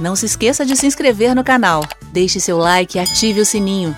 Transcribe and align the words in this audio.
Não 0.00 0.16
se 0.16 0.24
esqueça 0.24 0.64
de 0.64 0.74
se 0.76 0.86
inscrever 0.86 1.34
no 1.34 1.44
canal, 1.44 1.82
deixe 2.10 2.40
seu 2.40 2.56
like 2.56 2.96
e 2.96 2.98
ative 2.98 3.38
o 3.38 3.44
sininho. 3.44 3.94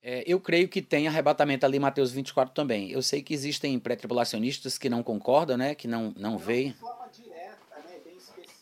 É, 0.00 0.22
eu 0.24 0.38
creio 0.38 0.68
que 0.68 0.80
tem 0.80 1.08
arrebatamento 1.08 1.66
ali 1.66 1.78
em 1.78 1.80
Mateus 1.80 2.12
24 2.12 2.54
também. 2.54 2.92
Eu 2.92 3.02
sei 3.02 3.22
que 3.22 3.34
existem 3.34 3.76
pré-tribulacionistas 3.76 4.78
que 4.78 4.88
não 4.88 5.02
concordam, 5.02 5.56
né? 5.56 5.74
Que 5.74 5.88
não, 5.88 6.14
não 6.16 6.38
veem. 6.38 6.76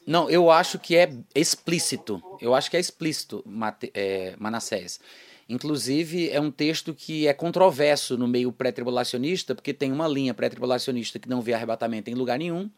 Não, 0.06 0.30
eu 0.30 0.50
acho 0.50 0.78
que 0.78 0.96
é 0.96 1.12
explícito. 1.34 2.22
Eu 2.40 2.54
acho 2.54 2.70
que 2.70 2.78
é 2.78 2.80
explícito, 2.80 3.44
é, 3.92 4.34
Manassés. 4.38 4.98
Inclusive, 5.52 6.30
é 6.30 6.40
um 6.40 6.50
texto 6.50 6.94
que 6.94 7.28
é 7.28 7.34
controverso 7.34 8.16
no 8.16 8.26
meio 8.26 8.50
pré-tribulacionista, 8.50 9.54
porque 9.54 9.74
tem 9.74 9.92
uma 9.92 10.08
linha 10.08 10.32
pré-tribulacionista 10.32 11.18
que 11.18 11.28
não 11.28 11.42
vê 11.42 11.52
arrebatamento 11.52 12.08
em 12.08 12.14
lugar 12.14 12.38
nenhum, 12.38 12.70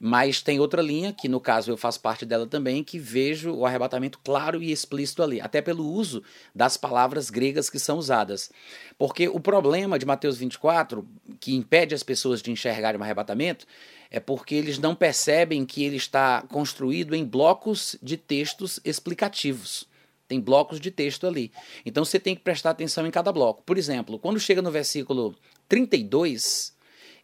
mas 0.00 0.40
tem 0.40 0.58
outra 0.58 0.80
linha, 0.80 1.12
que 1.12 1.28
no 1.28 1.38
caso 1.38 1.70
eu 1.70 1.76
faço 1.76 2.00
parte 2.00 2.24
dela 2.24 2.46
também, 2.46 2.82
que 2.82 2.98
vejo 2.98 3.52
o 3.52 3.66
arrebatamento 3.66 4.18
claro 4.24 4.62
e 4.62 4.72
explícito 4.72 5.22
ali, 5.22 5.38
até 5.38 5.60
pelo 5.60 5.86
uso 5.86 6.22
das 6.54 6.78
palavras 6.78 7.28
gregas 7.28 7.68
que 7.68 7.78
são 7.78 7.98
usadas. 7.98 8.50
Porque 8.96 9.28
o 9.28 9.38
problema 9.38 9.98
de 9.98 10.06
Mateus 10.06 10.38
24, 10.38 11.06
que 11.38 11.54
impede 11.54 11.94
as 11.94 12.02
pessoas 12.02 12.40
de 12.40 12.50
enxergarem 12.50 12.98
o 12.98 13.04
arrebatamento, 13.04 13.66
é 14.10 14.18
porque 14.18 14.54
eles 14.54 14.78
não 14.78 14.94
percebem 14.94 15.66
que 15.66 15.84
ele 15.84 15.96
está 15.96 16.40
construído 16.48 17.14
em 17.14 17.22
blocos 17.22 17.98
de 18.02 18.16
textos 18.16 18.80
explicativos. 18.82 19.86
Tem 20.26 20.40
blocos 20.40 20.80
de 20.80 20.90
texto 20.90 21.26
ali. 21.26 21.52
Então 21.84 22.04
você 22.04 22.18
tem 22.18 22.34
que 22.34 22.42
prestar 22.42 22.70
atenção 22.70 23.06
em 23.06 23.10
cada 23.10 23.32
bloco. 23.32 23.62
Por 23.62 23.76
exemplo, 23.76 24.18
quando 24.18 24.40
chega 24.40 24.62
no 24.62 24.70
versículo 24.70 25.34
32, 25.68 26.74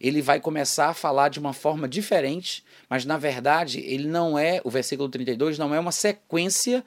ele 0.01 0.23
vai 0.23 0.41
começar 0.41 0.89
a 0.89 0.95
falar 0.95 1.29
de 1.29 1.39
uma 1.39 1.53
forma 1.53 1.89
diferente, 1.89 2.65
mas 2.89 3.05
na 3.05 3.19
verdade 3.19 3.81
ele 3.81 4.09
não 4.09 4.39
é, 4.39 4.61
o 4.65 4.71
versículo 4.71 5.09
32 5.09 5.59
não 5.59 5.75
é 5.75 5.81
uma 5.81 5.93
sequência 5.93 6.85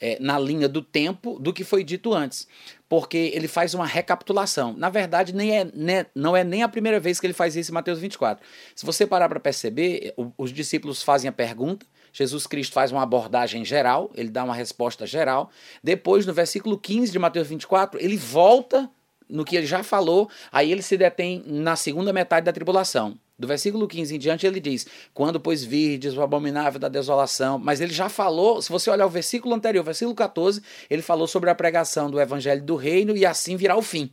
é, 0.00 0.18
na 0.20 0.38
linha 0.38 0.68
do 0.68 0.82
tempo 0.82 1.38
do 1.38 1.52
que 1.52 1.64
foi 1.64 1.82
dito 1.82 2.12
antes, 2.12 2.46
porque 2.88 3.30
ele 3.34 3.48
faz 3.48 3.74
uma 3.74 3.86
recapitulação. 3.86 4.74
Na 4.76 4.90
verdade, 4.90 5.34
nem 5.34 5.58
é, 5.58 5.64
né, 5.72 6.06
não 6.14 6.36
é 6.36 6.44
nem 6.44 6.62
a 6.62 6.68
primeira 6.68 7.00
vez 7.00 7.18
que 7.18 7.26
ele 7.26 7.32
faz 7.32 7.56
isso 7.56 7.70
em 7.70 7.74
Mateus 7.74 7.98
24. 7.98 8.44
Se 8.74 8.84
você 8.84 9.06
parar 9.06 9.28
para 9.28 9.40
perceber, 9.40 10.14
os 10.36 10.52
discípulos 10.52 11.02
fazem 11.02 11.28
a 11.28 11.32
pergunta, 11.32 11.86
Jesus 12.16 12.46
Cristo 12.46 12.72
faz 12.72 12.90
uma 12.90 13.02
abordagem 13.02 13.62
geral, 13.62 14.10
ele 14.14 14.30
dá 14.30 14.42
uma 14.42 14.54
resposta 14.54 15.06
geral. 15.06 15.50
Depois, 15.84 16.24
no 16.24 16.32
versículo 16.32 16.78
15 16.78 17.12
de 17.12 17.18
Mateus 17.18 17.46
24, 17.46 18.02
ele 18.02 18.16
volta 18.16 18.90
no 19.28 19.44
que 19.44 19.54
ele 19.54 19.66
já 19.66 19.82
falou, 19.82 20.30
aí 20.50 20.72
ele 20.72 20.80
se 20.80 20.96
detém 20.96 21.44
na 21.44 21.76
segunda 21.76 22.14
metade 22.14 22.46
da 22.46 22.54
tribulação. 22.54 23.18
Do 23.38 23.46
versículo 23.46 23.86
15 23.86 24.16
em 24.16 24.18
diante, 24.18 24.46
ele 24.46 24.58
diz: 24.58 24.86
Quando, 25.12 25.38
pois, 25.38 25.62
virdes 25.62 26.16
o 26.16 26.22
abominável 26.22 26.80
da 26.80 26.88
desolação. 26.88 27.58
Mas 27.58 27.82
ele 27.82 27.92
já 27.92 28.08
falou, 28.08 28.62
se 28.62 28.70
você 28.70 28.88
olhar 28.88 29.04
o 29.04 29.10
versículo 29.10 29.54
anterior, 29.54 29.84
versículo 29.84 30.14
14, 30.14 30.62
ele 30.88 31.02
falou 31.02 31.26
sobre 31.26 31.50
a 31.50 31.54
pregação 31.54 32.10
do 32.10 32.18
evangelho 32.18 32.62
do 32.62 32.76
reino 32.76 33.14
e 33.14 33.26
assim 33.26 33.58
virá 33.58 33.76
o 33.76 33.82
fim. 33.82 34.10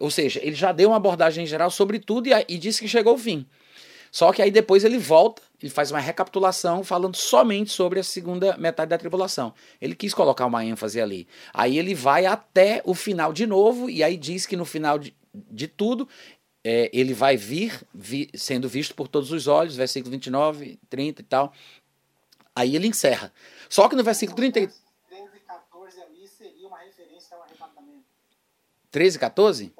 Ou 0.00 0.10
seja, 0.10 0.40
ele 0.42 0.56
já 0.56 0.72
deu 0.72 0.88
uma 0.88 0.96
abordagem 0.96 1.46
geral 1.46 1.70
sobre 1.70 2.00
tudo 2.00 2.26
e, 2.26 2.32
e 2.48 2.58
disse 2.58 2.80
que 2.80 2.88
chegou 2.88 3.14
o 3.14 3.18
fim. 3.18 3.46
Só 4.10 4.32
que 4.32 4.42
aí 4.42 4.50
depois 4.50 4.82
ele 4.82 4.98
volta, 4.98 5.42
ele 5.62 5.70
faz 5.70 5.90
uma 5.90 6.00
recapitulação 6.00 6.82
falando 6.82 7.16
somente 7.16 7.70
sobre 7.70 8.00
a 8.00 8.04
segunda 8.04 8.56
metade 8.56 8.88
da 8.88 8.98
tribulação. 8.98 9.52
Ele 9.80 9.94
quis 9.94 10.14
colocar 10.14 10.46
uma 10.46 10.64
ênfase 10.64 11.00
ali. 11.00 11.28
Aí 11.52 11.78
ele 11.78 11.94
vai 11.94 12.24
até 12.26 12.80
o 12.84 12.94
final 12.94 13.32
de 13.32 13.46
novo, 13.46 13.90
e 13.90 14.02
aí 14.02 14.16
diz 14.16 14.46
que 14.46 14.56
no 14.56 14.64
final 14.64 14.98
de, 14.98 15.14
de 15.34 15.68
tudo 15.68 16.08
é, 16.64 16.90
ele 16.92 17.12
vai 17.12 17.36
vir, 17.36 17.82
vi, 17.94 18.30
sendo 18.34 18.68
visto 18.68 18.94
por 18.94 19.06
todos 19.06 19.32
os 19.32 19.46
olhos, 19.46 19.76
versículo 19.76 20.10
29, 20.10 20.78
30 20.88 21.20
e 21.20 21.24
tal. 21.24 21.52
Aí 22.54 22.74
ele 22.74 22.86
encerra. 22.86 23.32
Só 23.68 23.88
que 23.88 23.96
no 23.96 24.02
versículo 24.02 24.36
30. 24.36 24.60
13 24.60 24.76
e 25.36 25.40
14 25.40 26.00
ali 26.02 26.26
seria 26.26 26.66
uma 26.66 26.78
referência 26.78 27.36
ao 27.36 27.42
arrebatamento. 27.42 28.04
13 28.90 29.16
e 29.16 29.20
14? 29.20 29.72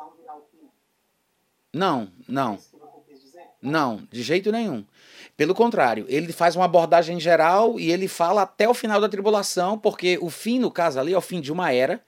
Não, 1.72 2.12
não. 2.28 2.58
Não, 3.62 4.08
de 4.10 4.22
jeito 4.22 4.50
nenhum. 4.50 4.84
Pelo 5.40 5.54
contrário, 5.54 6.04
ele 6.06 6.34
faz 6.34 6.54
uma 6.54 6.66
abordagem 6.66 7.18
geral 7.18 7.80
e 7.80 7.90
ele 7.90 8.06
fala 8.08 8.42
até 8.42 8.68
o 8.68 8.74
final 8.74 9.00
da 9.00 9.08
tribulação, 9.08 9.78
porque 9.78 10.18
o 10.20 10.28
fim, 10.28 10.58
no 10.58 10.70
caso 10.70 11.00
ali, 11.00 11.14
é 11.14 11.16
o 11.16 11.20
fim 11.22 11.40
de 11.40 11.50
uma 11.50 11.72
era, 11.72 11.98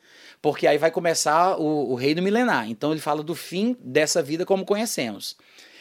porque 0.42 0.66
aí 0.66 0.76
vai 0.76 0.90
começar 0.90 1.58
o, 1.58 1.92
o 1.92 1.94
reino 1.94 2.20
milenar. 2.20 2.68
Então 2.68 2.92
ele 2.92 3.00
fala 3.00 3.22
do 3.22 3.34
fim 3.34 3.74
dessa 3.80 4.22
vida 4.22 4.44
como 4.44 4.66
conhecemos. 4.66 5.34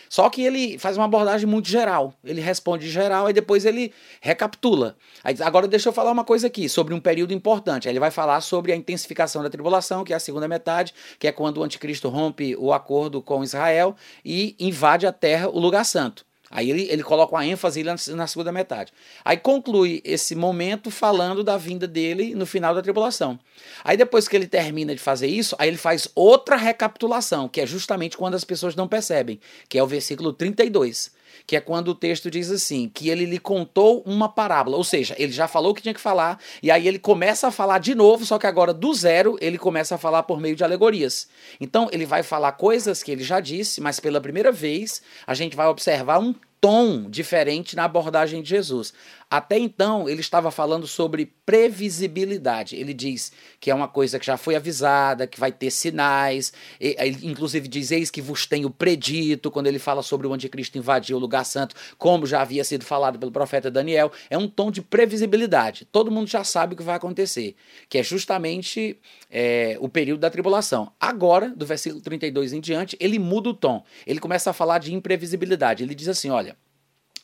Só 0.08 0.30
que 0.30 0.42
ele 0.42 0.80
faz 0.80 0.96
uma 0.96 1.04
abordagem 1.04 1.46
muito 1.46 1.68
geral. 1.68 2.14
Ele 2.24 2.40
responde 2.40 2.90
geral 2.90 3.30
e 3.30 3.34
depois 3.34 3.66
ele 3.66 3.92
recapitula. 4.22 4.96
Aí, 5.22 5.36
agora 5.42 5.68
deixa 5.68 5.90
eu 5.90 5.94
falar 5.94 6.12
uma 6.12 6.24
coisa 6.24 6.48
aqui 6.48 6.70
sobre 6.70 6.94
um 6.94 7.02
período 7.02 7.34
importante. 7.34 7.90
Aí 7.90 7.92
ele 7.92 8.00
vai 8.00 8.12
falar 8.12 8.40
sobre 8.40 8.72
a 8.72 8.78
intensificação 8.78 9.44
da 9.44 9.50
tribulação, 9.50 10.06
que 10.06 10.14
é 10.14 10.16
a 10.16 10.22
segunda 10.22 10.48
metade, 10.48 10.94
que 11.20 11.28
é 11.28 11.34
quando 11.34 11.58
o 11.58 11.64
anticristo 11.64 12.08
rompe 12.08 12.56
o 12.56 12.72
acordo 12.72 13.22
com 13.22 13.44
Israel 13.44 13.94
e 14.24 14.56
invade 14.58 15.06
a 15.06 15.12
terra, 15.12 15.50
o 15.50 15.60
lugar 15.60 15.84
santo. 15.84 16.31
Aí 16.52 16.70
ele, 16.70 16.88
ele 16.90 17.02
coloca 17.02 17.34
uma 17.34 17.46
ênfase 17.46 17.84
na, 17.84 17.96
na 18.10 18.28
segunda 18.28 18.52
metade. 18.52 18.92
Aí 19.24 19.38
conclui 19.38 20.02
esse 20.04 20.36
momento 20.36 20.92
falando 20.92 21.44
da 21.44 21.58
vinda 21.58 21.88
dele 21.88 22.36
no 22.36 22.46
final 22.46 22.76
da 22.76 22.82
tribulação. 22.82 23.40
Aí 23.84 23.96
depois 23.96 24.28
que 24.28 24.36
ele 24.36 24.48
termina 24.48 24.94
de 24.94 25.02
fazer 25.02 25.28
isso, 25.28 25.56
aí 25.58 25.70
ele 25.70 25.78
faz 25.78 26.10
outra 26.14 26.58
recapitulação, 26.58 27.48
que 27.48 27.62
é 27.62 27.66
justamente 27.66 28.18
quando 28.18 28.36
as 28.36 28.44
pessoas 28.44 28.76
não 28.76 28.88
percebem, 28.88 29.40
que 29.70 29.78
é 29.78 29.84
o 29.84 29.88
versículo 29.88 30.34
32 30.34 31.21
que 31.46 31.56
é 31.56 31.62
quando 31.62 31.90
o 31.90 31.96
texto 31.96 32.30
diz 32.30 32.50
assim, 32.52 32.90
que 32.94 33.10
ele 33.10 33.26
lhe 33.26 33.40
contou 33.40 34.02
uma 34.06 34.30
parábola, 34.30 34.78
ou 34.78 34.84
seja, 34.84 35.16
ele 35.18 35.32
já 35.32 35.48
falou 35.48 35.72
o 35.72 35.76
que 35.76 35.82
tinha 35.82 35.94
que 35.94 36.02
falar, 36.02 36.40
e 36.62 36.72
aí 36.72 36.88
ele 36.88 37.00
começa 37.00 37.48
a 37.48 37.52
falar 37.52 37.80
de 37.80 37.96
novo, 37.96 38.26
só 38.26 38.38
que 38.38 38.48
agora 38.48 38.74
do 38.74 38.94
zero 38.94 39.38
ele 39.42 39.58
começa 39.58 39.96
a 39.96 39.98
falar 39.98 40.24
por 40.24 40.40
meio 40.40 40.56
de 40.56 40.64
alegorias. 40.64 41.28
Então 41.60 41.90
ele 41.92 42.06
vai 42.06 42.24
falar 42.24 42.54
coisas 42.54 43.04
que 43.04 43.12
ele 43.12 43.24
já 43.24 43.40
disse, 43.40 43.82
mas 43.82 44.00
pela 44.00 44.22
primeira 44.22 44.52
vez 44.52 45.02
a 45.26 45.34
gente 45.34 45.56
vai 45.56 45.68
observar 45.68 46.20
um 46.20 46.34
tom 46.62 47.10
diferente 47.10 47.76
na 47.76 47.86
abordagem 47.86 48.44
de 48.44 48.50
Jesus. 48.50 48.94
Até 49.32 49.58
então, 49.58 50.10
ele 50.10 50.20
estava 50.20 50.52
falando 50.52 50.86
sobre 50.86 51.26
previsibilidade. 51.46 52.76
Ele 52.76 52.94
diz 52.94 53.32
que 53.62 53.72
é 53.72 53.74
uma 53.74 53.88
coisa 53.88 54.20
que 54.20 54.26
já 54.26 54.36
foi 54.36 54.58
avisada, 54.58 55.26
que 55.26 55.40
vai 55.40 55.54
ter 55.54 55.72
sinais. 55.72 56.52
Ele, 56.78 57.18
inclusive, 57.24 57.66
diz: 57.70 57.92
Eis 57.92 58.12
que 58.12 58.22
vos 58.22 58.46
tenho 58.46 58.70
predito, 58.70 59.50
quando 59.50 59.68
ele 59.68 59.80
fala 59.80 60.04
sobre 60.04 60.28
o 60.28 60.34
anticristo 60.34 60.78
invadir 60.78 61.16
o 61.16 61.20
lugar 61.20 61.46
santo, 61.46 61.74
como 61.98 62.26
já 62.26 62.42
havia 62.42 62.62
sido 62.66 62.84
falado 62.84 63.18
pelo 63.18 63.32
profeta 63.32 63.72
Daniel. 63.72 64.12
É 64.30 64.38
um 64.38 64.50
tom 64.50 64.70
de 64.70 64.82
previsibilidade. 64.82 65.88
Todo 65.90 66.12
mundo 66.12 66.28
já 66.28 66.44
sabe 66.44 66.74
o 66.74 66.78
que 66.78 66.84
vai 66.84 66.96
acontecer, 66.96 67.56
que 67.88 67.98
é 67.98 68.04
justamente 68.04 69.00
é, 69.30 69.78
o 69.80 69.88
período 69.88 70.20
da 70.20 70.30
tribulação. 70.30 70.92
Agora, 71.00 71.48
do 71.56 71.66
versículo 71.66 72.02
32 72.02 72.52
em 72.52 72.60
diante, 72.60 72.98
ele 73.00 73.18
muda 73.18 73.48
o 73.48 73.54
tom. 73.54 73.82
Ele 74.06 74.20
começa 74.20 74.50
a 74.50 74.54
falar 74.54 74.80
de 74.80 74.94
imprevisibilidade. 74.94 75.84
Ele 75.84 75.96
diz 75.96 76.10
assim: 76.10 76.30
Olha, 76.30 76.58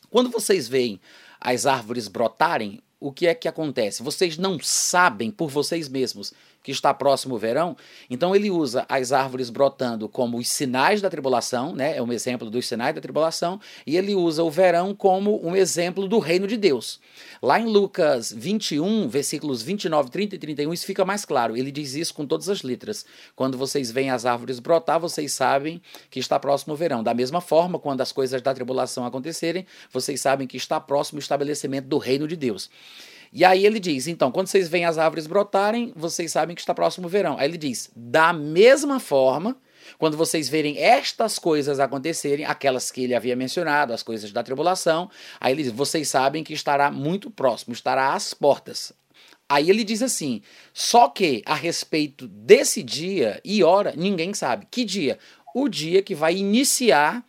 quando 0.08 0.30
vocês 0.30 0.66
veem 0.66 0.98
as 1.40 1.66
árvores 1.66 2.08
brotarem, 2.08 2.80
o 3.00 3.12
que 3.12 3.26
é 3.26 3.34
que 3.34 3.48
acontece? 3.48 4.02
Vocês 4.02 4.36
não 4.36 4.58
sabem 4.60 5.30
por 5.30 5.48
vocês 5.48 5.88
mesmos 5.88 6.32
que 6.68 6.72
está 6.72 6.92
próximo 6.92 7.36
o 7.36 7.38
verão, 7.38 7.74
então 8.10 8.36
ele 8.36 8.50
usa 8.50 8.84
as 8.90 9.10
árvores 9.10 9.48
brotando 9.48 10.06
como 10.06 10.36
os 10.36 10.48
sinais 10.48 11.00
da 11.00 11.08
tribulação, 11.08 11.74
né? 11.74 11.96
É 11.96 12.02
um 12.02 12.12
exemplo 12.12 12.50
dos 12.50 12.68
sinais 12.68 12.94
da 12.94 13.00
tribulação, 13.00 13.58
e 13.86 13.96
ele 13.96 14.14
usa 14.14 14.44
o 14.44 14.50
verão 14.50 14.94
como 14.94 15.42
um 15.42 15.56
exemplo 15.56 16.06
do 16.06 16.18
reino 16.18 16.46
de 16.46 16.58
Deus. 16.58 17.00
Lá 17.40 17.58
em 17.58 17.64
Lucas 17.64 18.30
21, 18.36 19.08
versículos 19.08 19.62
29, 19.62 20.10
30 20.10 20.34
e 20.34 20.38
31, 20.38 20.74
isso 20.74 20.84
fica 20.84 21.06
mais 21.06 21.24
claro. 21.24 21.56
Ele 21.56 21.72
diz 21.72 21.94
isso 21.94 22.12
com 22.12 22.26
todas 22.26 22.50
as 22.50 22.62
letras. 22.62 23.06
Quando 23.34 23.56
vocês 23.56 23.90
veem 23.90 24.10
as 24.10 24.26
árvores 24.26 24.58
brotar, 24.58 25.00
vocês 25.00 25.32
sabem 25.32 25.80
que 26.10 26.20
está 26.20 26.38
próximo 26.38 26.74
o 26.74 26.76
verão. 26.76 27.02
Da 27.02 27.14
mesma 27.14 27.40
forma, 27.40 27.78
quando 27.78 28.02
as 28.02 28.12
coisas 28.12 28.42
da 28.42 28.52
tribulação 28.52 29.06
acontecerem, 29.06 29.64
vocês 29.90 30.20
sabem 30.20 30.46
que 30.46 30.58
está 30.58 30.78
próximo 30.78 31.16
o 31.16 31.22
estabelecimento 31.22 31.86
do 31.86 31.96
reino 31.96 32.28
de 32.28 32.36
Deus. 32.36 32.68
E 33.32 33.44
aí 33.44 33.64
ele 33.64 33.78
diz: 33.78 34.06
então, 34.06 34.30
quando 34.30 34.48
vocês 34.48 34.68
veem 34.68 34.84
as 34.84 34.98
árvores 34.98 35.26
brotarem, 35.26 35.92
vocês 35.94 36.32
sabem 36.32 36.54
que 36.54 36.60
está 36.60 36.74
próximo 36.74 37.06
o 37.06 37.10
verão. 37.10 37.36
Aí 37.38 37.48
ele 37.48 37.58
diz: 37.58 37.90
da 37.94 38.32
mesma 38.32 38.98
forma, 38.98 39.56
quando 39.98 40.16
vocês 40.16 40.48
verem 40.48 40.78
estas 40.78 41.38
coisas 41.38 41.80
acontecerem, 41.80 42.44
aquelas 42.44 42.90
que 42.90 43.02
ele 43.02 43.14
havia 43.14 43.36
mencionado, 43.36 43.92
as 43.92 44.02
coisas 44.02 44.32
da 44.32 44.42
tribulação, 44.42 45.10
aí 45.40 45.52
ele 45.52 45.62
diz: 45.62 45.72
vocês 45.72 46.08
sabem 46.08 46.42
que 46.44 46.52
estará 46.52 46.90
muito 46.90 47.30
próximo, 47.30 47.72
estará 47.72 48.14
às 48.14 48.34
portas. 48.34 48.92
Aí 49.48 49.70
ele 49.70 49.84
diz 49.84 50.02
assim: 50.02 50.42
só 50.74 51.08
que 51.08 51.42
a 51.46 51.54
respeito 51.54 52.28
desse 52.28 52.82
dia 52.82 53.40
e 53.44 53.62
hora, 53.62 53.94
ninguém 53.96 54.34
sabe. 54.34 54.66
Que 54.70 54.84
dia? 54.84 55.18
O 55.54 55.68
dia 55.68 56.02
que 56.02 56.14
vai 56.14 56.36
iniciar 56.36 57.24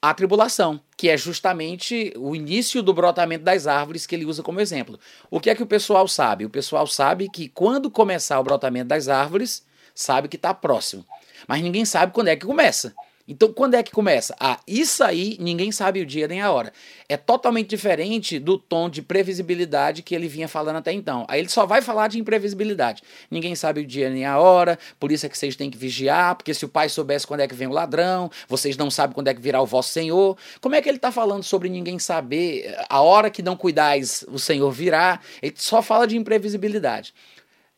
a 0.00 0.14
tribulação, 0.14 0.80
que 0.96 1.08
é 1.08 1.16
justamente 1.16 2.12
o 2.16 2.34
início 2.34 2.82
do 2.82 2.92
brotamento 2.92 3.44
das 3.44 3.66
árvores 3.66 4.06
que 4.06 4.14
ele 4.14 4.24
usa 4.24 4.42
como 4.42 4.60
exemplo. 4.60 4.98
O 5.30 5.40
que 5.40 5.50
é 5.50 5.54
que 5.54 5.62
o 5.62 5.66
pessoal 5.66 6.06
sabe? 6.06 6.44
O 6.44 6.50
pessoal 6.50 6.86
sabe 6.86 7.28
que 7.28 7.48
quando 7.48 7.90
começar 7.90 8.38
o 8.38 8.44
brotamento 8.44 8.88
das 8.88 9.08
árvores, 9.08 9.64
sabe 9.94 10.28
que 10.28 10.36
está 10.36 10.52
próximo. 10.54 11.04
Mas 11.48 11.62
ninguém 11.62 11.84
sabe 11.84 12.12
quando 12.12 12.28
é 12.28 12.36
que 12.36 12.46
começa. 12.46 12.94
Então, 13.28 13.52
quando 13.52 13.74
é 13.74 13.82
que 13.82 13.90
começa? 13.90 14.36
Ah, 14.38 14.60
isso 14.68 15.02
aí 15.02 15.36
ninguém 15.40 15.72
sabe 15.72 16.00
o 16.00 16.06
dia 16.06 16.28
nem 16.28 16.40
a 16.40 16.52
hora. 16.52 16.72
É 17.08 17.16
totalmente 17.16 17.68
diferente 17.68 18.38
do 18.38 18.56
tom 18.56 18.88
de 18.88 19.02
previsibilidade 19.02 20.02
que 20.02 20.14
ele 20.14 20.28
vinha 20.28 20.46
falando 20.46 20.76
até 20.76 20.92
então. 20.92 21.26
Aí 21.28 21.40
ele 21.40 21.48
só 21.48 21.66
vai 21.66 21.82
falar 21.82 22.06
de 22.06 22.20
imprevisibilidade. 22.20 23.02
Ninguém 23.28 23.56
sabe 23.56 23.80
o 23.80 23.86
dia 23.86 24.08
nem 24.10 24.24
a 24.24 24.38
hora, 24.38 24.78
por 25.00 25.10
isso 25.10 25.26
é 25.26 25.28
que 25.28 25.36
vocês 25.36 25.56
têm 25.56 25.70
que 25.70 25.76
vigiar, 25.76 26.36
porque 26.36 26.54
se 26.54 26.64
o 26.64 26.68
pai 26.68 26.88
soubesse 26.88 27.26
quando 27.26 27.40
é 27.40 27.48
que 27.48 27.54
vem 27.54 27.66
o 27.66 27.72
ladrão, 27.72 28.30
vocês 28.48 28.76
não 28.76 28.90
sabem 28.90 29.14
quando 29.14 29.28
é 29.28 29.34
que 29.34 29.40
virá 29.40 29.60
o 29.60 29.66
vosso 29.66 29.90
Senhor. 29.90 30.38
Como 30.60 30.76
é 30.76 30.82
que 30.82 30.88
ele 30.88 30.98
está 30.98 31.10
falando 31.10 31.42
sobre 31.42 31.68
ninguém 31.68 31.98
saber 31.98 32.76
a 32.88 33.00
hora 33.00 33.28
que 33.28 33.42
não 33.42 33.56
cuidais, 33.56 34.24
o 34.28 34.38
Senhor 34.38 34.70
virá? 34.70 35.18
Ele 35.42 35.54
só 35.56 35.82
fala 35.82 36.06
de 36.06 36.16
imprevisibilidade. 36.16 37.12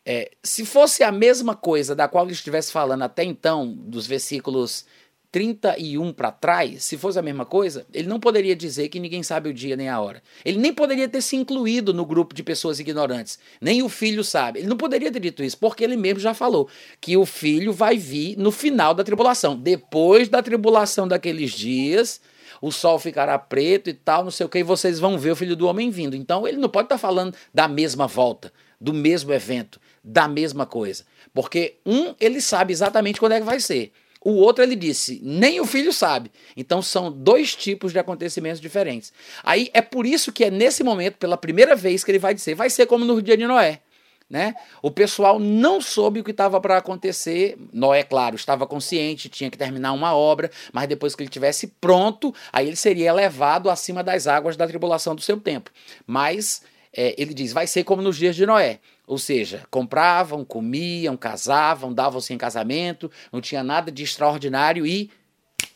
É, 0.04 0.30
se 0.42 0.64
fosse 0.64 1.02
a 1.02 1.12
mesma 1.12 1.54
coisa 1.54 1.94
da 1.94 2.08
qual 2.08 2.24
ele 2.24 2.32
estivesse 2.32 2.72
falando 2.72 3.02
até 3.02 3.24
então, 3.24 3.74
dos 3.74 4.06
versículos 4.06 4.86
31 5.30 6.12
para 6.12 6.32
trás, 6.32 6.84
se 6.84 6.96
fosse 6.96 7.18
a 7.18 7.22
mesma 7.22 7.44
coisa, 7.44 7.86
ele 7.92 8.08
não 8.08 8.18
poderia 8.18 8.56
dizer 8.56 8.88
que 8.88 8.98
ninguém 8.98 9.22
sabe 9.22 9.50
o 9.50 9.54
dia 9.54 9.76
nem 9.76 9.88
a 9.88 10.00
hora. 10.00 10.22
Ele 10.44 10.58
nem 10.58 10.72
poderia 10.72 11.06
ter 11.08 11.20
se 11.20 11.36
incluído 11.36 11.92
no 11.92 12.06
grupo 12.06 12.34
de 12.34 12.42
pessoas 12.42 12.80
ignorantes. 12.80 13.38
Nem 13.60 13.82
o 13.82 13.88
filho 13.88 14.24
sabe. 14.24 14.60
Ele 14.60 14.68
não 14.68 14.76
poderia 14.76 15.12
ter 15.12 15.20
dito 15.20 15.44
isso, 15.44 15.58
porque 15.58 15.84
ele 15.84 15.96
mesmo 15.96 16.20
já 16.20 16.32
falou 16.32 16.68
que 17.00 17.16
o 17.16 17.26
filho 17.26 17.72
vai 17.72 17.98
vir 17.98 18.38
no 18.38 18.50
final 18.50 18.94
da 18.94 19.04
tribulação. 19.04 19.54
Depois 19.56 20.28
da 20.28 20.42
tribulação 20.42 21.06
daqueles 21.06 21.50
dias, 21.50 22.22
o 22.60 22.72
sol 22.72 22.98
ficará 22.98 23.38
preto 23.38 23.90
e 23.90 23.94
tal, 23.94 24.24
não 24.24 24.30
sei 24.30 24.46
o 24.46 24.48
que, 24.48 24.58
e 24.58 24.62
vocês 24.62 24.98
vão 24.98 25.18
ver 25.18 25.32
o 25.32 25.36
filho 25.36 25.54
do 25.54 25.66
homem 25.66 25.90
vindo. 25.90 26.16
Então 26.16 26.48
ele 26.48 26.56
não 26.56 26.70
pode 26.70 26.86
estar 26.86 26.96
tá 26.96 27.00
falando 27.00 27.34
da 27.52 27.68
mesma 27.68 28.06
volta, 28.06 28.50
do 28.80 28.94
mesmo 28.94 29.32
evento, 29.32 29.78
da 30.02 30.26
mesma 30.26 30.64
coisa. 30.64 31.04
Porque 31.34 31.76
um, 31.84 32.14
ele 32.18 32.40
sabe 32.40 32.72
exatamente 32.72 33.20
quando 33.20 33.32
é 33.32 33.40
que 33.40 33.46
vai 33.46 33.60
ser. 33.60 33.92
O 34.24 34.32
outro 34.32 34.64
ele 34.64 34.74
disse, 34.74 35.20
nem 35.22 35.60
o 35.60 35.66
filho 35.66 35.92
sabe. 35.92 36.30
Então 36.56 36.82
são 36.82 37.10
dois 37.10 37.54
tipos 37.54 37.92
de 37.92 37.98
acontecimentos 37.98 38.60
diferentes. 38.60 39.12
Aí 39.42 39.70
é 39.72 39.80
por 39.80 40.04
isso 40.06 40.32
que 40.32 40.44
é 40.44 40.50
nesse 40.50 40.82
momento, 40.82 41.16
pela 41.16 41.36
primeira 41.36 41.76
vez, 41.76 42.02
que 42.02 42.10
ele 42.10 42.18
vai 42.18 42.34
dizer, 42.34 42.54
vai 42.54 42.68
ser 42.68 42.86
como 42.86 43.04
no 43.04 43.22
dia 43.22 43.36
de 43.36 43.46
Noé. 43.46 43.80
Né? 44.28 44.54
O 44.82 44.90
pessoal 44.90 45.38
não 45.38 45.80
soube 45.80 46.20
o 46.20 46.24
que 46.24 46.32
estava 46.32 46.60
para 46.60 46.76
acontecer. 46.76 47.56
Noé, 47.72 48.02
claro, 48.02 48.36
estava 48.36 48.66
consciente, 48.66 49.28
tinha 49.30 49.50
que 49.50 49.56
terminar 49.56 49.92
uma 49.92 50.14
obra, 50.14 50.50
mas 50.70 50.86
depois 50.86 51.14
que 51.14 51.22
ele 51.22 51.30
tivesse 51.30 51.68
pronto, 51.80 52.34
aí 52.52 52.66
ele 52.66 52.76
seria 52.76 53.10
levado 53.12 53.70
acima 53.70 54.04
das 54.04 54.26
águas 54.26 54.54
da 54.54 54.66
tribulação 54.66 55.14
do 55.14 55.22
seu 55.22 55.40
tempo. 55.40 55.70
Mas 56.06 56.62
é, 56.92 57.14
ele 57.16 57.32
diz: 57.32 57.54
vai 57.54 57.66
ser 57.66 57.84
como 57.84 58.02
nos 58.02 58.18
dias 58.18 58.36
de 58.36 58.44
Noé. 58.44 58.80
Ou 59.08 59.16
seja, 59.16 59.64
compravam, 59.70 60.44
comiam, 60.44 61.16
casavam, 61.16 61.94
davam-se 61.94 62.34
em 62.34 62.38
casamento, 62.38 63.10
não 63.32 63.40
tinha 63.40 63.64
nada 63.64 63.90
de 63.90 64.02
extraordinário 64.02 64.86
e, 64.86 65.10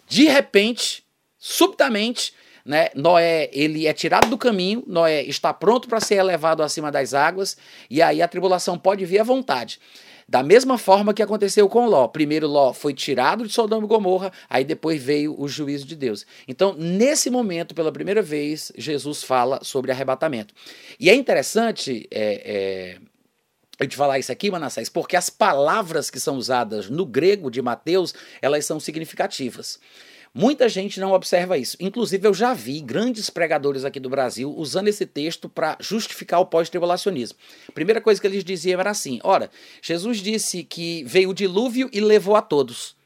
de 0.07 0.27
repente, 0.27 1.03
subitamente, 1.39 2.35
né, 2.65 2.91
Noé 2.95 3.49
ele 3.53 3.87
é 3.87 3.93
tirado 3.95 4.29
do 4.29 4.37
caminho, 4.37 4.85
Noé 4.87 5.23
está 5.23 5.53
pronto 5.53 5.89
para 5.89 5.99
ser 5.99 6.17
elevado 6.17 6.63
acima 6.63 6.93
das 6.93 7.15
águas, 7.15 7.57
e 7.89 8.03
aí 8.03 8.21
a 8.21 8.29
tribulação 8.29 8.79
pode 8.79 9.05
vir 9.07 9.21
à 9.21 9.25
vontade. 9.25 9.81
Da 10.29 10.43
mesma 10.43 10.79
forma 10.79 11.13
que 11.13 11.23
aconteceu 11.23 11.69
com 11.69 11.87
Ló. 11.87 12.09
Primeiro 12.09 12.47
Ló 12.47 12.73
foi 12.73 12.95
tirado 12.95 13.47
de 13.47 13.53
Sodoma 13.53 13.85
e 13.85 13.89
Gomorra, 13.89 14.33
aí 14.49 14.65
depois 14.65 15.03
veio 15.03 15.39
o 15.39 15.49
juízo 15.49 15.87
de 15.87 15.97
Deus. 15.97 16.25
Então, 16.47 16.75
nesse 16.79 17.29
momento, 17.29 17.75
pela 17.75 17.93
primeira 17.93 18.23
vez, 18.23 18.73
Jesus 18.77 19.23
fala 19.23 19.61
sobre 19.63 19.91
arrebatamento. 19.91 20.55
E 20.99 21.11
é 21.11 21.15
interessante 21.15 22.07
é, 22.11 22.43
é, 22.45 23.12
eu 23.79 23.89
te 23.89 23.97
falar 23.97 24.19
isso 24.19 24.31
aqui, 24.31 24.51
Manassés, 24.51 24.89
porque 24.89 25.17
as 25.17 25.31
palavras 25.31 26.11
que 26.11 26.21
são 26.21 26.37
usadas 26.37 26.89
no 26.89 27.07
grego 27.07 27.51
de 27.51 27.63
Mateus, 27.63 28.15
elas 28.41 28.65
são 28.65 28.79
significativas. 28.79 29.79
Muita 30.35 30.67
gente 30.67 30.99
não 30.99 31.13
observa 31.13 31.59
isso. 31.59 31.77
Inclusive, 31.79 32.27
eu 32.27 32.33
já 32.33 32.55
vi 32.55 32.81
grandes 32.81 33.29
pregadores 33.29 33.85
aqui 33.85 34.01
do 34.01 34.09
Brasil 34.09 34.51
usando 34.57 34.89
esse 34.89 35.05
texto 35.05 35.47
para 35.47 35.77
justificar 35.79 36.41
o 36.41 36.47
pós-tribulacionismo. 36.47 37.39
Primeira 37.75 38.01
coisa 38.01 38.19
que 38.19 38.27
eles 38.27 38.43
diziam 38.43 38.81
era 38.81 38.91
assim: 38.91 39.21
ora, 39.23 39.51
Jesus 39.83 40.19
disse 40.19 40.65
que 40.65 41.05
veio 41.05 41.31
o 41.31 41.35
dilúvio 41.35 41.91
e 41.93 42.01
levou 42.01 42.35
a 42.35 42.41
todos. 42.41 42.97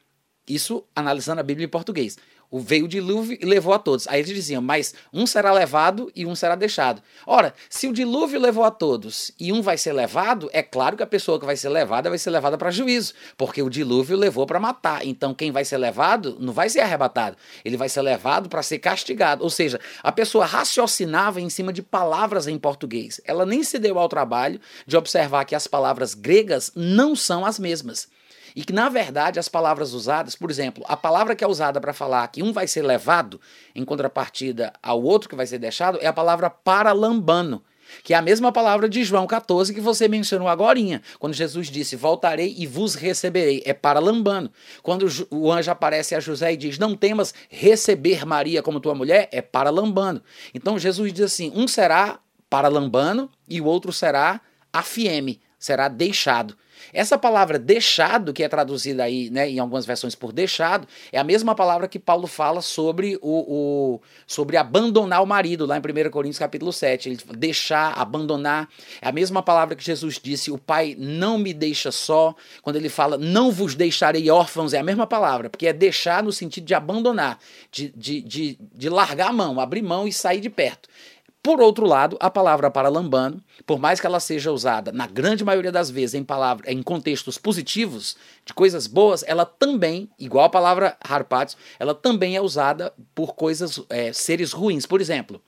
Isso 0.47 0.85
analisando 0.95 1.41
a 1.41 1.43
Bíblia 1.43 1.65
em 1.65 1.69
português. 1.69 2.17
O 2.49 2.59
veio 2.59 2.85
o 2.85 2.87
dilúvio 2.87 3.37
e 3.41 3.45
levou 3.45 3.73
a 3.73 3.79
todos. 3.79 4.07
Aí 4.07 4.21
eles 4.21 4.33
diziam, 4.33 4.61
mas 4.61 4.93
um 5.11 5.27
será 5.27 5.51
levado 5.51 6.09
e 6.15 6.25
um 6.25 6.33
será 6.33 6.55
deixado. 6.55 7.01
Ora, 7.25 7.53
se 7.69 7.87
o 7.87 7.93
dilúvio 7.93 8.39
levou 8.39 8.63
a 8.63 8.71
todos 8.71 9.31
e 9.37 9.51
um 9.51 9.61
vai 9.61 9.77
ser 9.77 9.91
levado, 9.91 10.49
é 10.53 10.63
claro 10.63 10.95
que 10.95 11.03
a 11.03 11.07
pessoa 11.07 11.39
que 11.39 11.45
vai 11.45 11.57
ser 11.57 11.67
levada 11.69 12.09
vai 12.09 12.17
ser 12.17 12.29
levada 12.29 12.57
para 12.57 12.71
juízo, 12.71 13.13
porque 13.37 13.61
o 13.61 13.69
dilúvio 13.69 14.15
levou 14.15 14.45
para 14.45 14.59
matar. 14.59 15.05
Então 15.05 15.33
quem 15.33 15.51
vai 15.51 15.65
ser 15.65 15.77
levado 15.77 16.37
não 16.39 16.53
vai 16.53 16.69
ser 16.69 16.79
arrebatado, 16.79 17.35
ele 17.65 17.75
vai 17.75 17.89
ser 17.89 18.01
levado 18.01 18.47
para 18.47 18.63
ser 18.63 18.79
castigado. 18.79 19.43
Ou 19.43 19.49
seja, 19.49 19.79
a 20.01 20.11
pessoa 20.11 20.45
raciocinava 20.45 21.41
em 21.41 21.49
cima 21.49 21.73
de 21.73 21.81
palavras 21.81 22.47
em 22.47 22.57
português. 22.57 23.19
Ela 23.25 23.45
nem 23.45 23.61
se 23.63 23.77
deu 23.77 23.99
ao 23.99 24.07
trabalho 24.07 24.59
de 24.85 24.95
observar 24.95 25.43
que 25.43 25.55
as 25.55 25.67
palavras 25.67 26.13
gregas 26.13 26.71
não 26.75 27.13
são 27.15 27.45
as 27.45 27.59
mesmas. 27.59 28.07
E 28.55 28.63
que, 28.63 28.73
na 28.73 28.89
verdade, 28.89 29.39
as 29.39 29.49
palavras 29.49 29.93
usadas, 29.93 30.35
por 30.35 30.49
exemplo, 30.49 30.83
a 30.87 30.97
palavra 30.97 31.35
que 31.35 31.43
é 31.43 31.47
usada 31.47 31.79
para 31.79 31.93
falar 31.93 32.27
que 32.27 32.43
um 32.43 32.51
vai 32.51 32.67
ser 32.67 32.81
levado, 32.81 33.39
em 33.75 33.83
contrapartida 33.83 34.73
ao 34.81 35.01
outro 35.01 35.29
que 35.29 35.35
vai 35.35 35.45
ser 35.45 35.59
deixado, 35.59 35.97
é 36.01 36.07
a 36.07 36.13
palavra 36.13 36.49
paralambano 36.49 37.63
que 38.03 38.13
é 38.13 38.17
a 38.17 38.21
mesma 38.21 38.51
palavra 38.51 38.87
de 38.87 39.03
João 39.03 39.25
14 39.25 39.73
que 39.73 39.81
você 39.81 40.07
mencionou 40.07 40.47
agora, 40.47 40.77
quando 41.17 41.33
Jesus 41.33 41.67
disse: 41.67 41.95
Voltarei 41.95 42.53
e 42.57 42.67
vos 42.67 42.93
receberei. 42.93 43.63
É 43.65 43.73
paralambano. 43.73 44.51
Quando 44.83 45.07
o 45.31 45.51
anjo 45.51 45.71
aparece 45.71 46.13
a 46.13 46.19
José 46.19 46.53
e 46.53 46.57
diz: 46.57 46.77
Não 46.77 46.95
temas 46.95 47.33
receber 47.49 48.25
Maria 48.25 48.61
como 48.61 48.79
tua 48.79 48.93
mulher, 48.93 49.29
é 49.31 49.41
paralambano. 49.41 50.21
Então 50.53 50.77
Jesus 50.77 51.13
diz 51.13 51.25
assim: 51.25 51.51
um 51.55 51.67
será 51.67 52.19
paralambano 52.49 53.29
e 53.47 53.59
o 53.61 53.65
outro 53.65 53.91
será 53.91 54.41
afieme, 54.71 55.41
será 55.67 55.87
deixado. 55.87 56.55
Essa 56.93 57.17
palavra 57.17 57.59
deixado, 57.59 58.31
que 58.31 58.43
é 58.43 58.47
traduzida 58.47 59.03
aí 59.03 59.29
né, 59.29 59.49
em 59.49 59.59
algumas 59.59 59.85
versões 59.85 60.15
por 60.15 60.31
deixado, 60.31 60.87
é 61.11 61.19
a 61.19 61.23
mesma 61.23 61.53
palavra 61.53 61.87
que 61.87 61.99
Paulo 61.99 62.27
fala 62.27 62.61
sobre 62.61 63.17
o, 63.21 63.29
o 63.31 64.01
sobre 64.25 64.55
abandonar 64.55 65.21
o 65.21 65.25
marido, 65.25 65.65
lá 65.65 65.77
em 65.77 65.79
1 65.79 66.09
Coríntios 66.09 66.39
capítulo 66.39 66.71
7. 66.71 67.09
Ele 67.09 67.17
deixar, 67.35 67.93
abandonar. 67.99 68.69
É 69.01 69.09
a 69.09 69.11
mesma 69.11 69.43
palavra 69.43 69.75
que 69.75 69.83
Jesus 69.83 70.19
disse: 70.21 70.51
O 70.51 70.57
Pai 70.57 70.95
não 70.97 71.37
me 71.37 71.53
deixa 71.53 71.91
só. 71.91 72.33
Quando 72.61 72.77
ele 72.77 72.89
fala, 72.89 73.17
não 73.17 73.51
vos 73.51 73.75
deixarei 73.75 74.29
órfãos, 74.29 74.73
é 74.73 74.79
a 74.79 74.83
mesma 74.83 75.07
palavra, 75.07 75.49
porque 75.49 75.67
é 75.67 75.73
deixar 75.73 76.23
no 76.23 76.31
sentido 76.31 76.65
de 76.65 76.73
abandonar, 76.73 77.39
de, 77.71 77.91
de, 77.95 78.21
de, 78.21 78.59
de 78.59 78.89
largar 78.89 79.29
a 79.29 79.33
mão, 79.33 79.59
abrir 79.59 79.81
mão 79.81 80.07
e 80.07 80.13
sair 80.13 80.39
de 80.39 80.49
perto. 80.49 80.87
Por 81.41 81.61
outro 81.61 81.85
lado, 81.85 82.17
a 82.19 82.29
palavra 82.29 82.69
paralambano, 82.69 83.41
por 83.65 83.79
mais 83.79 84.01
que 84.01 84.05
ela 84.05 84.19
seja 84.19 84.51
usada 84.51 84.91
na 84.91 85.07
grande 85.07 85.45
maioria 85.45 85.71
das 85.71 85.89
vezes 85.89 86.13
em 86.13 86.23
palavra, 86.23 86.69
em 86.69 86.83
contextos 86.83 87.37
positivos, 87.37 88.17
de 88.45 88.53
coisas 88.53 88.85
boas, 88.85 89.23
ela 89.25 89.45
também, 89.45 90.09
igual 90.19 90.45
a 90.45 90.49
palavra 90.49 90.97
harpatos, 90.99 91.55
ela 91.79 91.95
também 91.95 92.35
é 92.35 92.41
usada 92.41 92.93
por 93.15 93.33
coisas, 93.33 93.81
é, 93.89 94.11
seres 94.11 94.51
ruins. 94.51 94.85
Por 94.85 94.99
exemplo, 94.99 95.41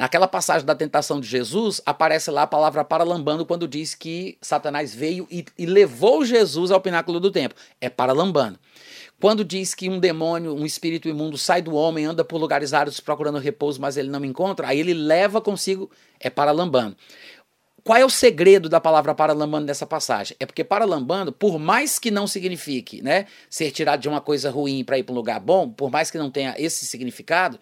Naquela 0.00 0.26
passagem 0.26 0.64
da 0.64 0.74
tentação 0.74 1.20
de 1.20 1.28
Jesus, 1.28 1.82
aparece 1.84 2.30
lá 2.30 2.42
a 2.42 2.46
palavra 2.46 2.82
paralambano 2.82 3.44
quando 3.44 3.68
diz 3.68 3.94
que 3.94 4.38
Satanás 4.40 4.94
veio 4.94 5.28
e, 5.30 5.44
e 5.58 5.66
levou 5.66 6.24
Jesus 6.24 6.70
ao 6.70 6.80
pináculo 6.80 7.20
do 7.20 7.30
templo. 7.30 7.58
É 7.78 7.90
paralambano. 7.90 8.58
Quando 9.20 9.44
diz 9.44 9.74
que 9.74 9.90
um 9.90 10.00
demônio, 10.00 10.54
um 10.54 10.64
espírito 10.64 11.06
imundo 11.06 11.36
sai 11.36 11.60
do 11.60 11.74
homem, 11.74 12.06
anda 12.06 12.24
por 12.24 12.40
lugares 12.40 12.72
áridos 12.72 13.00
procurando 13.00 13.38
repouso, 13.38 13.78
mas 13.78 13.98
ele 13.98 14.08
não 14.08 14.24
encontra, 14.24 14.68
aí 14.68 14.80
ele 14.80 14.94
leva 14.94 15.42
consigo, 15.42 15.90
é 16.18 16.30
paralambano. 16.30 16.96
Qual 17.84 17.98
é 17.98 18.04
o 18.04 18.10
segredo 18.10 18.68
da 18.68 18.80
palavra 18.80 19.14
paralambando 19.14 19.66
nessa 19.66 19.86
passagem? 19.86 20.36
É 20.40 20.46
porque 20.46 20.64
paralambando, 20.64 21.32
por 21.32 21.58
mais 21.58 21.98
que 21.98 22.10
não 22.10 22.26
signifique 22.26 23.02
né, 23.02 23.26
ser 23.48 23.70
tirado 23.70 24.00
de 24.00 24.08
uma 24.08 24.22
coisa 24.22 24.50
ruim 24.50 24.82
para 24.84 24.98
ir 24.98 25.02
para 25.02 25.12
um 25.12 25.16
lugar 25.16 25.38
bom, 25.38 25.68
por 25.68 25.90
mais 25.90 26.10
que 26.10 26.16
não 26.16 26.30
tenha 26.30 26.54
esse 26.58 26.86
significado, 26.86 27.58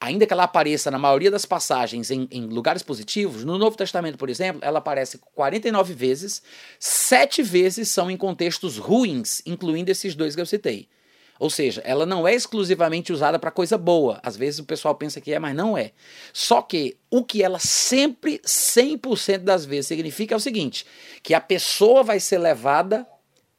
ainda 0.00 0.26
que 0.26 0.32
ela 0.32 0.44
apareça 0.44 0.90
na 0.90 0.98
maioria 0.98 1.30
das 1.30 1.46
passagens 1.46 2.10
em, 2.10 2.26
em, 2.32 2.46
lugares 2.46 2.82
positivos, 2.82 3.44
no 3.44 3.58
Novo 3.58 3.76
Testamento, 3.76 4.18
por 4.18 4.28
exemplo, 4.28 4.60
ela 4.64 4.78
aparece 4.78 5.18
49 5.34 5.94
vezes, 5.94 6.42
sete 6.80 7.42
vezes 7.42 7.88
são 7.88 8.10
em 8.10 8.16
contextos 8.16 8.76
ruins, 8.76 9.40
incluindo 9.46 9.90
esses 9.90 10.16
dois 10.16 10.34
que 10.34 10.40
eu 10.40 10.46
citei. 10.46 10.88
Ou 11.38 11.50
seja, 11.50 11.82
ela 11.84 12.06
não 12.06 12.26
é 12.26 12.34
exclusivamente 12.34 13.12
usada 13.12 13.38
para 13.38 13.50
coisa 13.50 13.76
boa. 13.76 14.18
Às 14.22 14.36
vezes 14.36 14.60
o 14.60 14.64
pessoal 14.64 14.94
pensa 14.94 15.20
que 15.20 15.32
é, 15.32 15.38
mas 15.38 15.54
não 15.54 15.76
é. 15.76 15.92
Só 16.32 16.62
que 16.62 16.96
o 17.10 17.24
que 17.24 17.42
ela 17.42 17.58
sempre, 17.58 18.40
100% 18.44 19.38
das 19.38 19.64
vezes, 19.64 19.86
significa 19.86 20.34
é 20.34 20.36
o 20.36 20.40
seguinte: 20.40 20.86
que 21.22 21.34
a 21.34 21.40
pessoa 21.40 22.02
vai 22.02 22.20
ser 22.20 22.38
levada 22.38 23.06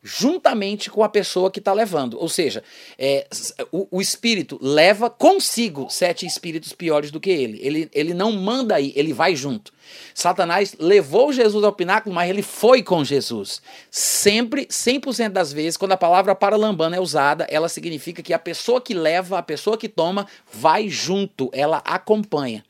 juntamente 0.07 0.89
com 0.89 1.03
a 1.03 1.09
pessoa 1.09 1.51
que 1.51 1.59
está 1.59 1.73
levando. 1.73 2.17
Ou 2.17 2.29
seja, 2.29 2.63
é, 2.97 3.27
o, 3.71 3.87
o, 3.97 4.01
espírito 4.01 4.57
leva 4.61 5.09
consigo 5.09 5.87
sete 5.89 6.25
espíritos 6.25 6.71
piores 6.71 7.11
do 7.11 7.19
que 7.19 7.29
ele. 7.29 7.59
ele. 7.61 7.89
Ele 7.93 8.13
não 8.13 8.31
manda 8.31 8.75
aí, 8.75 8.93
ele 8.95 9.11
vai 9.11 9.35
junto. 9.35 9.73
Satanás 10.13 10.75
levou 10.79 11.33
Jesus 11.33 11.63
ao 11.63 11.73
pináculo, 11.73 12.15
mas 12.15 12.29
ele 12.29 12.41
foi 12.41 12.81
com 12.81 13.03
Jesus. 13.03 13.61
Sempre, 13.91 14.65
100% 14.65 15.29
das 15.29 15.51
vezes, 15.51 15.77
quando 15.77 15.91
a 15.91 15.97
palavra 15.97 16.33
paralambano 16.33 16.95
é 16.95 16.99
usada, 16.99 17.45
ela 17.49 17.67
significa 17.67 18.23
que 18.23 18.33
a 18.33 18.39
pessoa 18.39 18.79
que 18.79 18.93
leva, 18.93 19.37
a 19.37 19.43
pessoa 19.43 19.77
que 19.77 19.89
toma, 19.89 20.27
vai 20.51 20.87
junto, 20.87 21.49
ela 21.53 21.81
acompanha. 21.85 22.63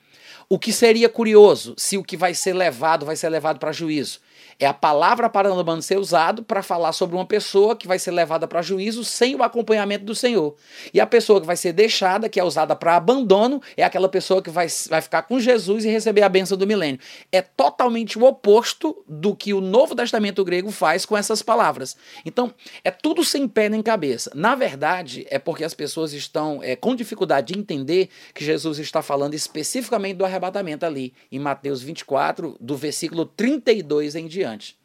O 0.50 0.58
que 0.58 0.72
seria 0.72 1.10
curioso 1.10 1.74
se 1.78 1.98
o 1.98 2.04
que 2.04 2.16
vai 2.16 2.34
ser 2.34 2.54
levado 2.54 3.06
vai 3.06 3.18
ser 3.18 3.28
levado 3.28 3.60
para 3.60 3.74
juízo. 3.74 4.22
É 4.60 4.66
a 4.66 4.74
palavra 4.74 5.30
paranormal 5.30 5.82
ser 5.82 6.00
usado 6.00 6.42
para 6.42 6.64
falar 6.64 6.92
sobre 6.92 7.16
uma 7.16 7.26
pessoa 7.26 7.76
que 7.76 7.88
vai 7.88 8.00
ser 8.00 8.12
levada 8.12 8.48
para 8.48 8.62
juízo 8.62 9.04
sem 9.04 9.36
o 9.36 9.44
acompanhamento 9.44 10.04
do 10.04 10.16
Senhor. 10.16 10.56
E 10.92 11.00
a 11.00 11.06
pessoa 11.06 11.40
que 11.40 11.46
vai 11.46 11.56
ser 11.56 11.74
deixada, 11.74 12.28
que 12.28 12.40
é 12.40 12.44
usada 12.44 12.76
para 12.76 12.96
abandono, 12.96 13.62
é 13.76 13.84
aquela 13.84 14.10
pessoa 14.10 14.42
que 14.42 14.50
vai, 14.50 14.68
vai 14.90 15.02
ficar 15.02 15.24
com 15.24 15.40
Jesus 15.40 15.86
e 15.86 15.90
receber 15.90 16.24
a 16.24 16.30
bênção 16.30 16.58
do 16.58 16.66
milênio. 16.66 17.00
É 17.32 17.42
totalmente 17.42 18.18
o 18.18 18.24
oposto 18.24 19.04
do 19.08 19.36
que 19.36 19.54
o 19.54 19.62
Novo 19.62 19.96
Testamento 19.96 20.44
grego 20.44 20.72
faz 20.72 21.06
com 21.06 21.16
essas 21.16 21.44
palavras. 21.44 21.96
Então, 22.26 22.52
é 22.84 22.90
tudo 22.90 23.24
sem 23.24 23.48
pé 23.48 23.70
nem 23.70 23.84
cabeça. 23.84 24.32
Na 24.34 24.56
verdade, 24.56 25.28
é 25.30 25.38
porque 25.38 25.64
as 25.64 25.76
pessoas 25.76 26.14
estão 26.14 26.64
é, 26.64 26.76
com 26.76 26.96
dificuldade 26.96 27.54
de 27.54 27.60
entender 27.60 28.10
que 28.34 28.44
Jesus 28.44 28.80
está 28.80 29.04
falando 29.04 29.36
especificamente 29.36 30.18
do 30.18 30.26
arrebatamento 30.38 30.86
ali, 30.86 31.14
em 31.32 31.40
Mateus 31.40 31.82
24, 31.82 32.56
do 32.60 32.78
versículo 32.78 33.26
32 33.26 34.16
em 34.16 34.28
diante. 34.28 34.78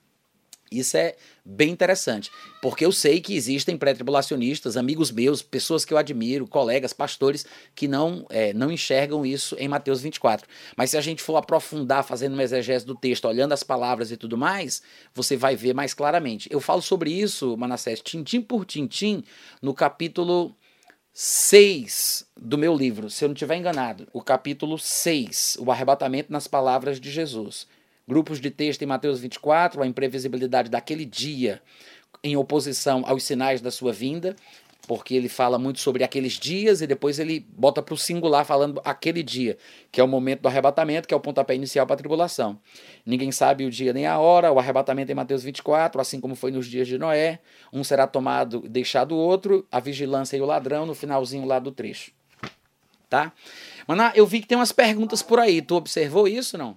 Isso 0.72 0.96
é 0.96 1.14
bem 1.44 1.70
interessante, 1.70 2.30
porque 2.62 2.84
eu 2.84 2.92
sei 2.92 3.20
que 3.20 3.34
existem 3.34 3.76
pré-tribulacionistas, 3.76 4.76
amigos 4.76 5.10
meus, 5.10 5.42
pessoas 5.42 5.84
que 5.84 5.92
eu 5.92 5.98
admiro, 5.98 6.46
colegas, 6.46 6.94
pastores, 6.94 7.44
que 7.74 7.86
não, 7.86 8.24
é, 8.30 8.54
não 8.54 8.72
enxergam 8.72 9.26
isso 9.26 9.54
em 9.58 9.68
Mateus 9.68 10.00
24. 10.00 10.48
Mas 10.74 10.90
se 10.90 10.96
a 10.96 11.00
gente 11.02 11.22
for 11.22 11.36
aprofundar, 11.36 12.04
fazendo 12.04 12.32
uma 12.32 12.42
exegese 12.42 12.86
do 12.86 12.94
texto, 12.94 13.26
olhando 13.26 13.52
as 13.52 13.62
palavras 13.62 14.10
e 14.10 14.16
tudo 14.16 14.38
mais, 14.38 14.82
você 15.14 15.36
vai 15.36 15.54
ver 15.56 15.74
mais 15.74 15.92
claramente. 15.92 16.48
Eu 16.50 16.60
falo 16.60 16.80
sobre 16.80 17.10
isso, 17.10 17.54
Manassés, 17.56 18.00
tintim 18.00 18.40
por 18.40 18.64
tintim, 18.64 19.22
no 19.60 19.74
capítulo 19.74 20.56
6 21.14 22.26
do 22.34 22.56
meu 22.56 22.74
livro, 22.74 23.10
se 23.10 23.22
eu 23.22 23.28
não 23.28 23.34
estiver 23.34 23.56
enganado, 23.56 24.08
o 24.14 24.22
capítulo 24.22 24.78
6, 24.78 25.58
o 25.60 25.70
arrebatamento 25.70 26.32
nas 26.32 26.46
palavras 26.46 26.98
de 26.98 27.10
Jesus. 27.10 27.66
Grupos 28.08 28.40
de 28.40 28.50
texto 28.50 28.80
em 28.80 28.86
Mateus 28.86 29.20
24, 29.20 29.82
a 29.82 29.86
imprevisibilidade 29.86 30.70
daquele 30.70 31.04
dia 31.04 31.60
em 32.24 32.34
oposição 32.34 33.02
aos 33.06 33.24
sinais 33.24 33.60
da 33.60 33.70
sua 33.70 33.92
vinda, 33.92 34.34
porque 34.86 35.14
ele 35.14 35.28
fala 35.28 35.58
muito 35.58 35.78
sobre 35.80 36.02
aqueles 36.02 36.34
dias 36.34 36.80
e 36.80 36.86
depois 36.86 37.18
ele 37.18 37.46
bota 37.56 37.80
para 37.80 37.94
o 37.94 37.96
singular 37.96 38.44
falando 38.44 38.80
aquele 38.84 39.22
dia, 39.22 39.56
que 39.90 40.00
é 40.00 40.04
o 40.04 40.08
momento 40.08 40.40
do 40.42 40.48
arrebatamento, 40.48 41.06
que 41.06 41.14
é 41.14 41.16
o 41.16 41.20
pontapé 41.20 41.54
inicial 41.54 41.86
para 41.86 41.94
a 41.94 41.98
tribulação. 41.98 42.58
Ninguém 43.06 43.30
sabe 43.30 43.64
o 43.64 43.70
dia 43.70 43.92
nem 43.92 44.06
a 44.06 44.18
hora, 44.18 44.50
o 44.50 44.58
arrebatamento 44.58 45.12
em 45.12 45.14
Mateus 45.14 45.42
24, 45.42 46.00
assim 46.00 46.20
como 46.20 46.34
foi 46.34 46.50
nos 46.50 46.66
dias 46.66 46.88
de 46.88 46.98
Noé, 46.98 47.38
um 47.72 47.84
será 47.84 48.06
tomado 48.06 48.62
e 48.64 48.68
deixado 48.68 49.12
o 49.12 49.18
outro, 49.18 49.66
a 49.70 49.78
vigilância 49.78 50.36
e 50.36 50.40
o 50.40 50.46
ladrão 50.46 50.84
no 50.84 50.94
finalzinho 50.94 51.46
lá 51.46 51.58
do 51.58 51.70
trecho. 51.70 52.12
Tá? 53.08 53.32
Maná, 53.86 54.12
eu 54.14 54.26
vi 54.26 54.40
que 54.40 54.46
tem 54.46 54.56
umas 54.56 54.72
perguntas 54.72 55.22
por 55.22 55.38
aí, 55.38 55.62
tu 55.62 55.76
observou 55.76 56.26
isso 56.26 56.58
não? 56.58 56.76